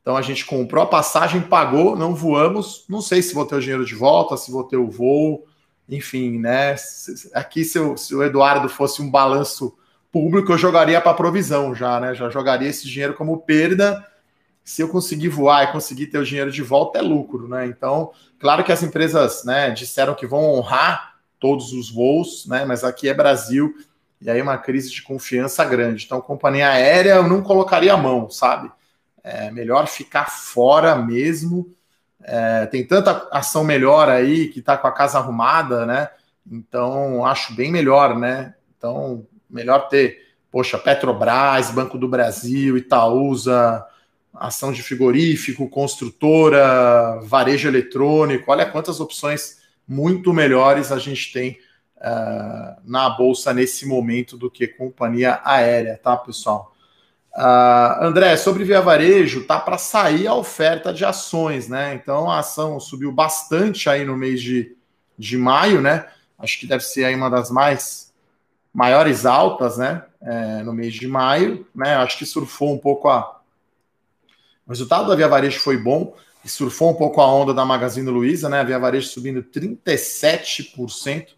[0.00, 2.84] Então a gente comprou a passagem, pagou, não voamos.
[2.88, 5.46] Não sei se vou ter o dinheiro de volta, se vou ter o voo
[5.88, 6.74] enfim, né?
[7.32, 9.76] Aqui, se, eu, se o Eduardo fosse um balanço
[10.20, 12.14] público, eu jogaria para provisão já, né?
[12.14, 14.06] Já jogaria esse dinheiro como perda.
[14.64, 17.66] Se eu conseguir voar e conseguir ter o dinheiro de volta, é lucro, né?
[17.66, 22.64] Então, claro que as empresas né, disseram que vão honrar todos os voos, né?
[22.64, 23.74] Mas aqui é Brasil
[24.20, 26.04] e aí uma crise de confiança grande.
[26.04, 28.70] Então, companhia aérea eu não colocaria a mão, sabe?
[29.22, 31.76] É melhor ficar fora mesmo
[32.26, 36.10] é, tem tanta ação melhor aí que está com a casa arrumada, né?
[36.50, 38.54] Então acho bem melhor, né?
[38.76, 43.84] Então melhor ter, poxa, Petrobras, Banco do Brasil, Itaúsa,
[44.34, 48.50] ação de frigorífico, construtora, varejo eletrônico.
[48.50, 51.58] Olha quantas opções muito melhores a gente tem
[51.98, 56.74] uh, na bolsa nesse momento do que companhia aérea, tá, pessoal?
[57.36, 61.94] Uh, André, sobre Via Varejo, tá para sair a oferta de ações, né?
[61.94, 64.74] Então a ação subiu bastante aí no mês de,
[65.18, 66.06] de maio, né?
[66.38, 68.05] Acho que deve ser aí uma das mais
[68.76, 70.02] maiores altas, né?
[70.20, 71.96] É, no mês de maio, né?
[71.96, 73.40] Acho que surfou um pouco a.
[74.66, 78.10] O resultado da Via Varejo foi bom e surfou um pouco a onda da Magazine
[78.10, 78.60] Luiza, né?
[78.60, 81.28] A Via Varejo subindo 37%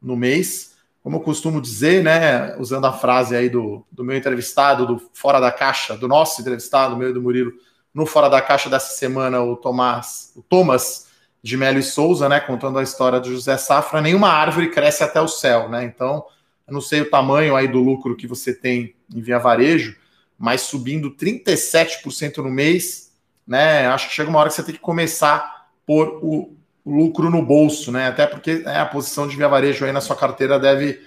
[0.00, 0.74] no mês
[1.06, 5.38] como eu costumo dizer, né, usando a frase aí do, do meu entrevistado, do Fora
[5.38, 7.52] da Caixa, do nosso entrevistado, meu e do Murilo,
[7.94, 11.06] no Fora da Caixa dessa semana, o Tomás, o Thomas
[11.40, 15.20] de Melo e Souza, né, contando a história do José Safra, nenhuma árvore cresce até
[15.20, 15.84] o céu, né?
[15.84, 16.24] Então,
[16.66, 19.96] eu não sei o tamanho aí do lucro que você tem em Via Varejo,
[20.38, 23.12] mas subindo 37% no mês,
[23.46, 23.86] né?
[23.86, 27.42] Acho que chega uma hora que você tem que começar a pôr o, lucro no
[27.42, 28.06] bolso, né?
[28.06, 31.00] Até porque né, a posição de Via Varejo aí na sua carteira deve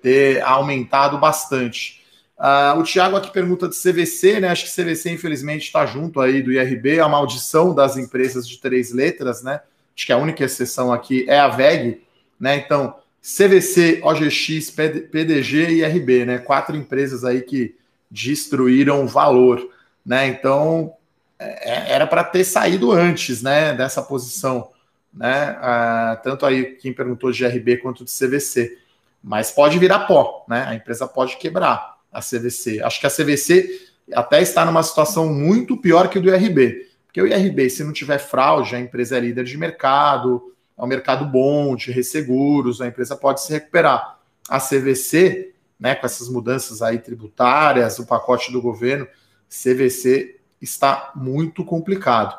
[0.00, 2.02] ter aumentado bastante.
[2.38, 4.48] Uh, o Thiago aqui pergunta de CVC, né?
[4.48, 8.92] Acho que CVC, infelizmente, está junto aí do IRB, a maldição das empresas de três
[8.92, 9.60] letras, né?
[9.94, 12.02] Acho que a única exceção aqui é a VEG,
[12.40, 12.56] né?
[12.56, 12.94] Então,
[13.26, 16.38] CVC, OGX, PDG e IRB, né?
[16.38, 17.74] Quatro empresas aí que
[18.08, 19.68] destruíram valor,
[20.04, 20.28] né?
[20.28, 20.94] Então,
[21.36, 23.74] é, é, era para ter saído antes, né?
[23.74, 24.70] Dessa posição,
[25.12, 25.58] né?
[25.58, 28.78] Uh, tanto aí quem perguntou de IRB quanto de CVC.
[29.20, 30.64] Mas pode virar pó, né?
[30.68, 32.80] A empresa pode quebrar a CVC.
[32.80, 36.86] Acho que a CVC até está numa situação muito pior que o do IRB.
[37.06, 40.86] Porque o IRB, se não tiver fraude, a empresa é líder de mercado, é um
[40.86, 44.18] mercado bom de resseguros, a empresa pode se recuperar.
[44.48, 49.06] A CVC, né, com essas mudanças aí tributárias, o pacote do governo,
[49.48, 52.38] CVC está muito complicado.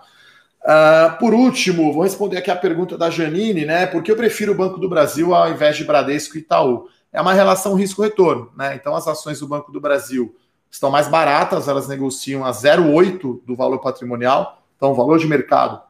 [0.64, 3.88] Uh, por último, vou responder aqui a pergunta da Janine, né?
[3.88, 6.90] Por que eu prefiro o Banco do Brasil ao invés de Bradesco e Itaú?
[7.12, 8.52] é uma relação risco-retorno.
[8.56, 8.76] Né?
[8.76, 10.36] Então, as ações do Banco do Brasil
[10.70, 15.82] estão mais baratas, elas negociam a 0,8 do valor patrimonial, então, o valor de mercado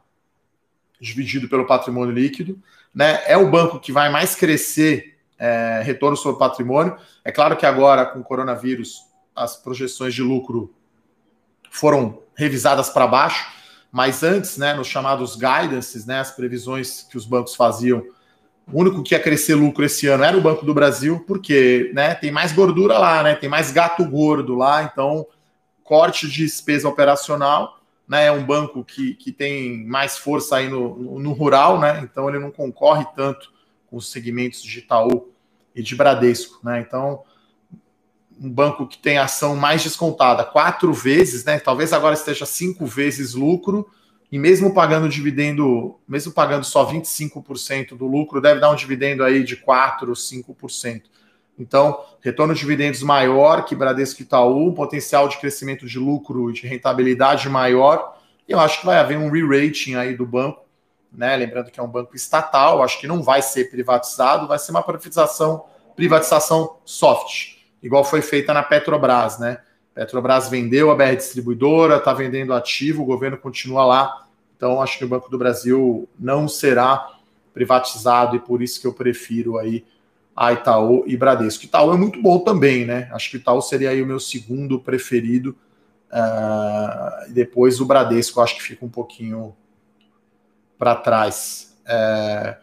[1.00, 2.58] dividido pelo patrimônio líquido.
[2.94, 3.20] Né?
[3.26, 6.96] É o banco que vai mais crescer é, retorno sobre patrimônio.
[7.24, 9.02] É claro que agora, com o coronavírus,
[9.34, 10.74] as projeções de lucro
[11.70, 13.46] foram revisadas para baixo,
[13.90, 18.02] mas antes, né, nos chamados guidances, né, as previsões que os bancos faziam
[18.72, 22.14] o único que ia crescer lucro esse ano era o Banco do Brasil, porque né,
[22.14, 23.34] tem mais gordura lá, né?
[23.34, 25.26] Tem mais gato gordo lá, então
[25.82, 27.77] corte de despesa operacional,
[28.08, 28.26] né?
[28.26, 32.00] É um banco que, que tem mais força aí no, no, no rural, né?
[32.02, 33.52] Então ele não concorre tanto
[33.86, 35.28] com os segmentos de Itaú
[35.74, 36.80] e de Bradesco, né?
[36.80, 37.22] Então
[38.40, 41.58] um banco que tem ação mais descontada quatro vezes, né?
[41.58, 43.90] Talvez agora esteja cinco vezes lucro
[44.30, 49.42] e mesmo pagando dividendo, mesmo pagando só 25% do lucro, deve dar um dividendo aí
[49.42, 51.02] de 4 ou 5%.
[51.58, 56.52] Então, retorno de dividendos maior que Bradesco e Itaú, potencial de crescimento de lucro e
[56.52, 58.16] de rentabilidade maior.
[58.48, 60.64] E eu acho que vai haver um re-rating aí do banco,
[61.12, 61.36] né?
[61.36, 64.82] Lembrando que é um banco estatal, acho que não vai ser privatizado, vai ser uma
[64.82, 65.64] privatização,
[65.96, 69.58] privatização soft, igual foi feita na Petrobras, né?
[69.94, 74.28] Petrobras vendeu a BR Distribuidora, está vendendo ativo, o governo continua lá.
[74.56, 77.18] Então, acho que o Banco do Brasil não será
[77.52, 79.84] privatizado e por isso que eu prefiro aí
[80.38, 81.64] a Itaú e Bradesco.
[81.64, 83.08] Itaú é muito bom também, né?
[83.12, 85.56] Acho que Itaú seria aí o meu segundo preferido.
[86.12, 89.56] Uh, depois o Bradesco, acho que fica um pouquinho
[90.78, 91.76] para trás.
[91.84, 92.56] É...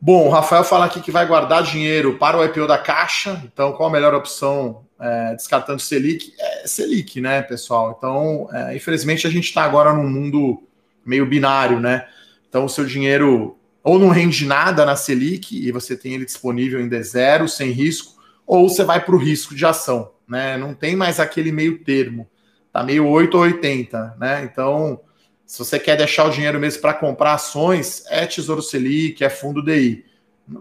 [0.00, 3.40] Bom, o Rafael fala aqui que vai guardar dinheiro para o IPO da Caixa.
[3.44, 7.94] Então, qual a melhor opção é, descartando Selic, é Selic, né, pessoal?
[7.96, 10.62] Então, é, infelizmente, a gente está agora num mundo
[11.04, 12.08] meio binário, né?
[12.48, 16.80] Então, o seu dinheiro ou não rende nada na Selic e você tem ele disponível
[16.80, 20.56] é zero, sem risco, ou você vai para o risco de ação, né?
[20.56, 22.28] Não tem mais aquele meio termo,
[22.72, 24.48] tá meio 8 ou 80, né?
[24.50, 25.00] Então,
[25.46, 29.62] se você quer deixar o dinheiro mesmo para comprar ações, é Tesouro Selic, é fundo
[29.62, 30.04] DI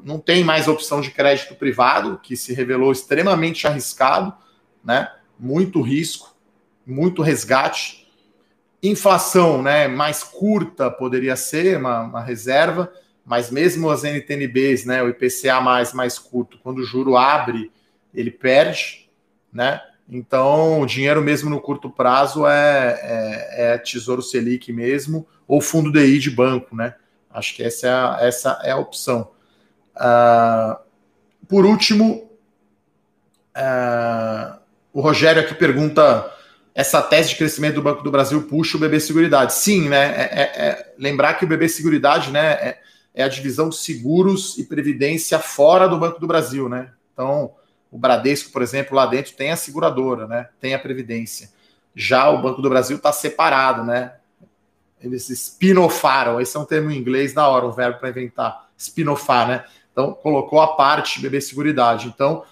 [0.03, 4.34] não tem mais opção de crédito privado, que se revelou extremamente arriscado,
[4.84, 5.12] né?
[5.38, 6.36] Muito risco,
[6.86, 8.08] muito resgate.
[8.84, 9.88] Inflação, né?
[9.88, 12.91] Mais curta poderia ser uma, uma reserva,
[13.29, 15.03] mas mesmo as NTNBs, né?
[15.03, 17.71] O IPCA mais mais curto, quando o juro abre,
[18.11, 19.07] ele perde,
[19.53, 19.79] né?
[20.09, 25.91] Então, o dinheiro mesmo no curto prazo é, é, é Tesouro Selic mesmo, ou fundo
[25.91, 26.95] DI de banco, né?
[27.29, 29.29] Acho que essa é a, essa é a opção.
[29.95, 30.75] Uh,
[31.47, 32.31] por último,
[33.55, 34.59] uh,
[34.91, 36.35] o Rogério aqui pergunta:
[36.73, 39.53] essa tese de crescimento do Banco do Brasil puxa o BB Seguridade?
[39.53, 40.15] Sim, né?
[40.15, 42.79] É, é, é lembrar que o BB Seguridade né,
[43.13, 46.91] é, a divisão de seguros e previdência fora do Banco do Brasil, né?
[47.13, 47.53] Então,
[47.91, 50.49] o Bradesco, por exemplo, lá dentro tem a seguradora, né?
[50.60, 51.49] Tem a previdência.
[51.95, 54.13] Já o Banco do Brasil está separado, né?
[55.01, 59.47] Eles spinofaram, esse é um termo em inglês da hora, um verbo para inventar, spinofar,
[59.47, 59.65] né?
[59.91, 62.07] Então, colocou a parte BB Seguridade.
[62.07, 62.43] Então,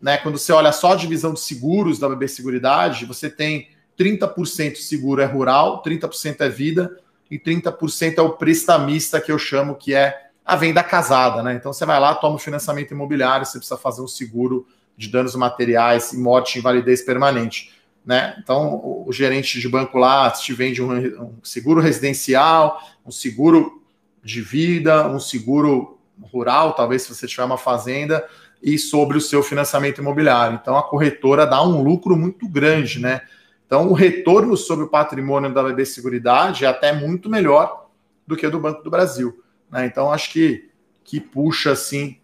[0.00, 3.68] né, quando você olha só a divisão de seguros da BB Seguridade, você tem
[3.98, 6.96] 30% seguro é rural, 30% é vida
[7.30, 11.54] e 30% é o prestamista que eu chamo que é a venda casada, né?
[11.54, 14.66] Então você vai lá, toma o financiamento imobiliário, você precisa fazer um seguro
[14.96, 17.72] de danos materiais e morte em validez permanente.
[18.04, 18.36] Né?
[18.42, 23.82] Então, o gerente de banco lá te vende um, seguro residencial, um seguro
[24.22, 25.98] de vida, um seguro
[26.32, 28.26] rural, talvez se você tiver uma fazenda,
[28.62, 30.58] e sobre o seu financiamento imobiliário.
[30.60, 33.22] Então a corretora dá um lucro muito grande, né?
[33.70, 37.86] Então o retorno sobre o patrimônio da BB Seguridade é até muito melhor
[38.26, 39.44] do que do Banco do Brasil.
[39.70, 39.86] Né?
[39.86, 40.68] Então acho que,
[41.04, 42.18] que puxa assim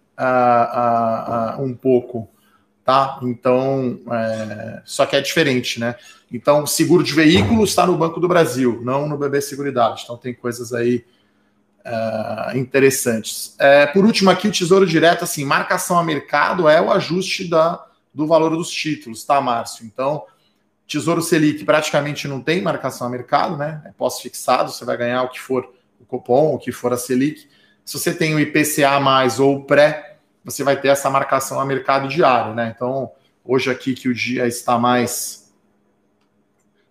[1.60, 2.28] um pouco,
[2.84, 3.20] tá?
[3.22, 5.94] Então é, só que é diferente, né?
[6.32, 10.02] Então seguro de veículos está no Banco do Brasil, não no BB Seguridade.
[10.02, 11.04] Então tem coisas aí
[11.84, 13.54] uh, interessantes.
[13.60, 17.86] É, por último, aqui o Tesouro Direto, assim, marcação a mercado é o ajuste da,
[18.12, 19.86] do valor dos títulos, tá, Márcio?
[19.86, 20.24] Então,
[20.86, 23.82] Tesouro Selic praticamente não tem marcação a mercado, né?
[23.84, 27.48] É pós-fixado, você vai ganhar o que for o cupom, o que for a Selic.
[27.84, 31.64] Se você tem o IPCA mais ou o pré, você vai ter essa marcação a
[31.64, 32.72] mercado diário, né?
[32.74, 33.10] Então,
[33.44, 35.52] hoje aqui que o dia está mais.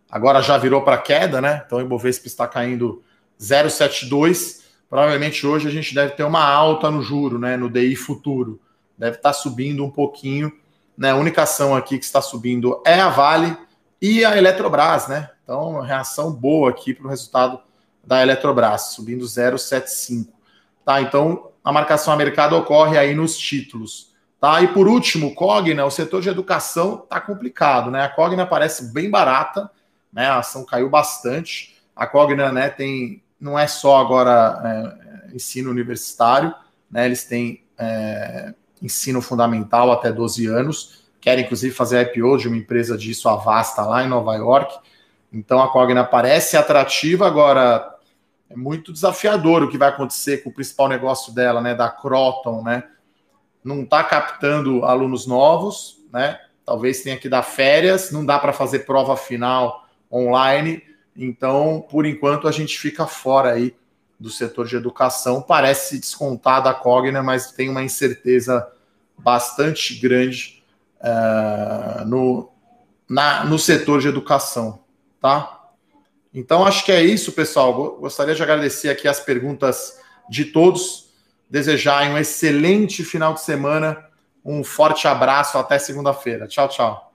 [0.10, 1.64] Agora já virou para queda, né?
[1.66, 3.04] Então o Ibovespa está caindo
[3.40, 8.62] 0,72 provavelmente hoje a gente deve ter uma alta no juro, né, no DI futuro.
[8.98, 10.52] Deve estar tá subindo um pouquinho.
[10.98, 11.12] Né?
[11.12, 13.58] A única ação aqui que está subindo é a Vale
[14.06, 15.32] e a Eletrobras, né?
[15.44, 17.60] Então, reação boa aqui para o resultado
[18.04, 20.28] da Eletrobras, subindo 0,75.
[20.86, 21.02] Tá?
[21.02, 24.14] Então, a marcação a mercado ocorre aí nos títulos.
[24.40, 24.62] Tá?
[24.62, 28.04] E por último, Cogna, o setor de educação está complicado, né?
[28.04, 29.72] A Cogna parece bem barata,
[30.14, 30.28] né?
[30.28, 31.76] A ação caiu bastante.
[31.96, 34.62] A Cogna, né, tem não é só agora
[35.32, 36.54] é, ensino universitário,
[36.92, 37.06] né?
[37.06, 38.54] Eles têm é,
[38.84, 43.82] ensino fundamental até 12 anos, querem inclusive fazer IPO de uma empresa disso, a Vasta,
[43.82, 44.78] lá em Nova York.
[45.34, 47.96] Então a Cogna parece atrativa, agora
[48.50, 51.74] é muito desafiador o que vai acontecer com o principal negócio dela, né?
[51.74, 52.84] Da Croton, né?
[53.64, 56.40] Não está captando alunos novos, né?
[56.64, 60.82] Talvez tenha que dar férias, não dá para fazer prova final online
[61.16, 63.74] então, por enquanto, a gente fica fora aí
[64.20, 65.42] do setor de educação.
[65.42, 68.68] Parece descontar da Cogna, mas tem uma incerteza
[69.18, 70.64] bastante grande
[71.02, 72.52] uh, no,
[73.10, 74.80] na, no setor de educação,
[75.22, 75.56] tá?
[76.34, 77.98] Então, acho que é isso, pessoal.
[77.98, 81.06] Gostaria de agradecer aqui as perguntas de todos.
[81.50, 84.04] Desejar um excelente final de semana.
[84.44, 85.58] Um forte abraço.
[85.58, 86.46] Até segunda-feira.
[86.46, 87.14] Tchau, tchau.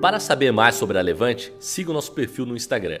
[0.00, 3.00] Para saber mais sobre a Levante, siga o nosso perfil no Instagram,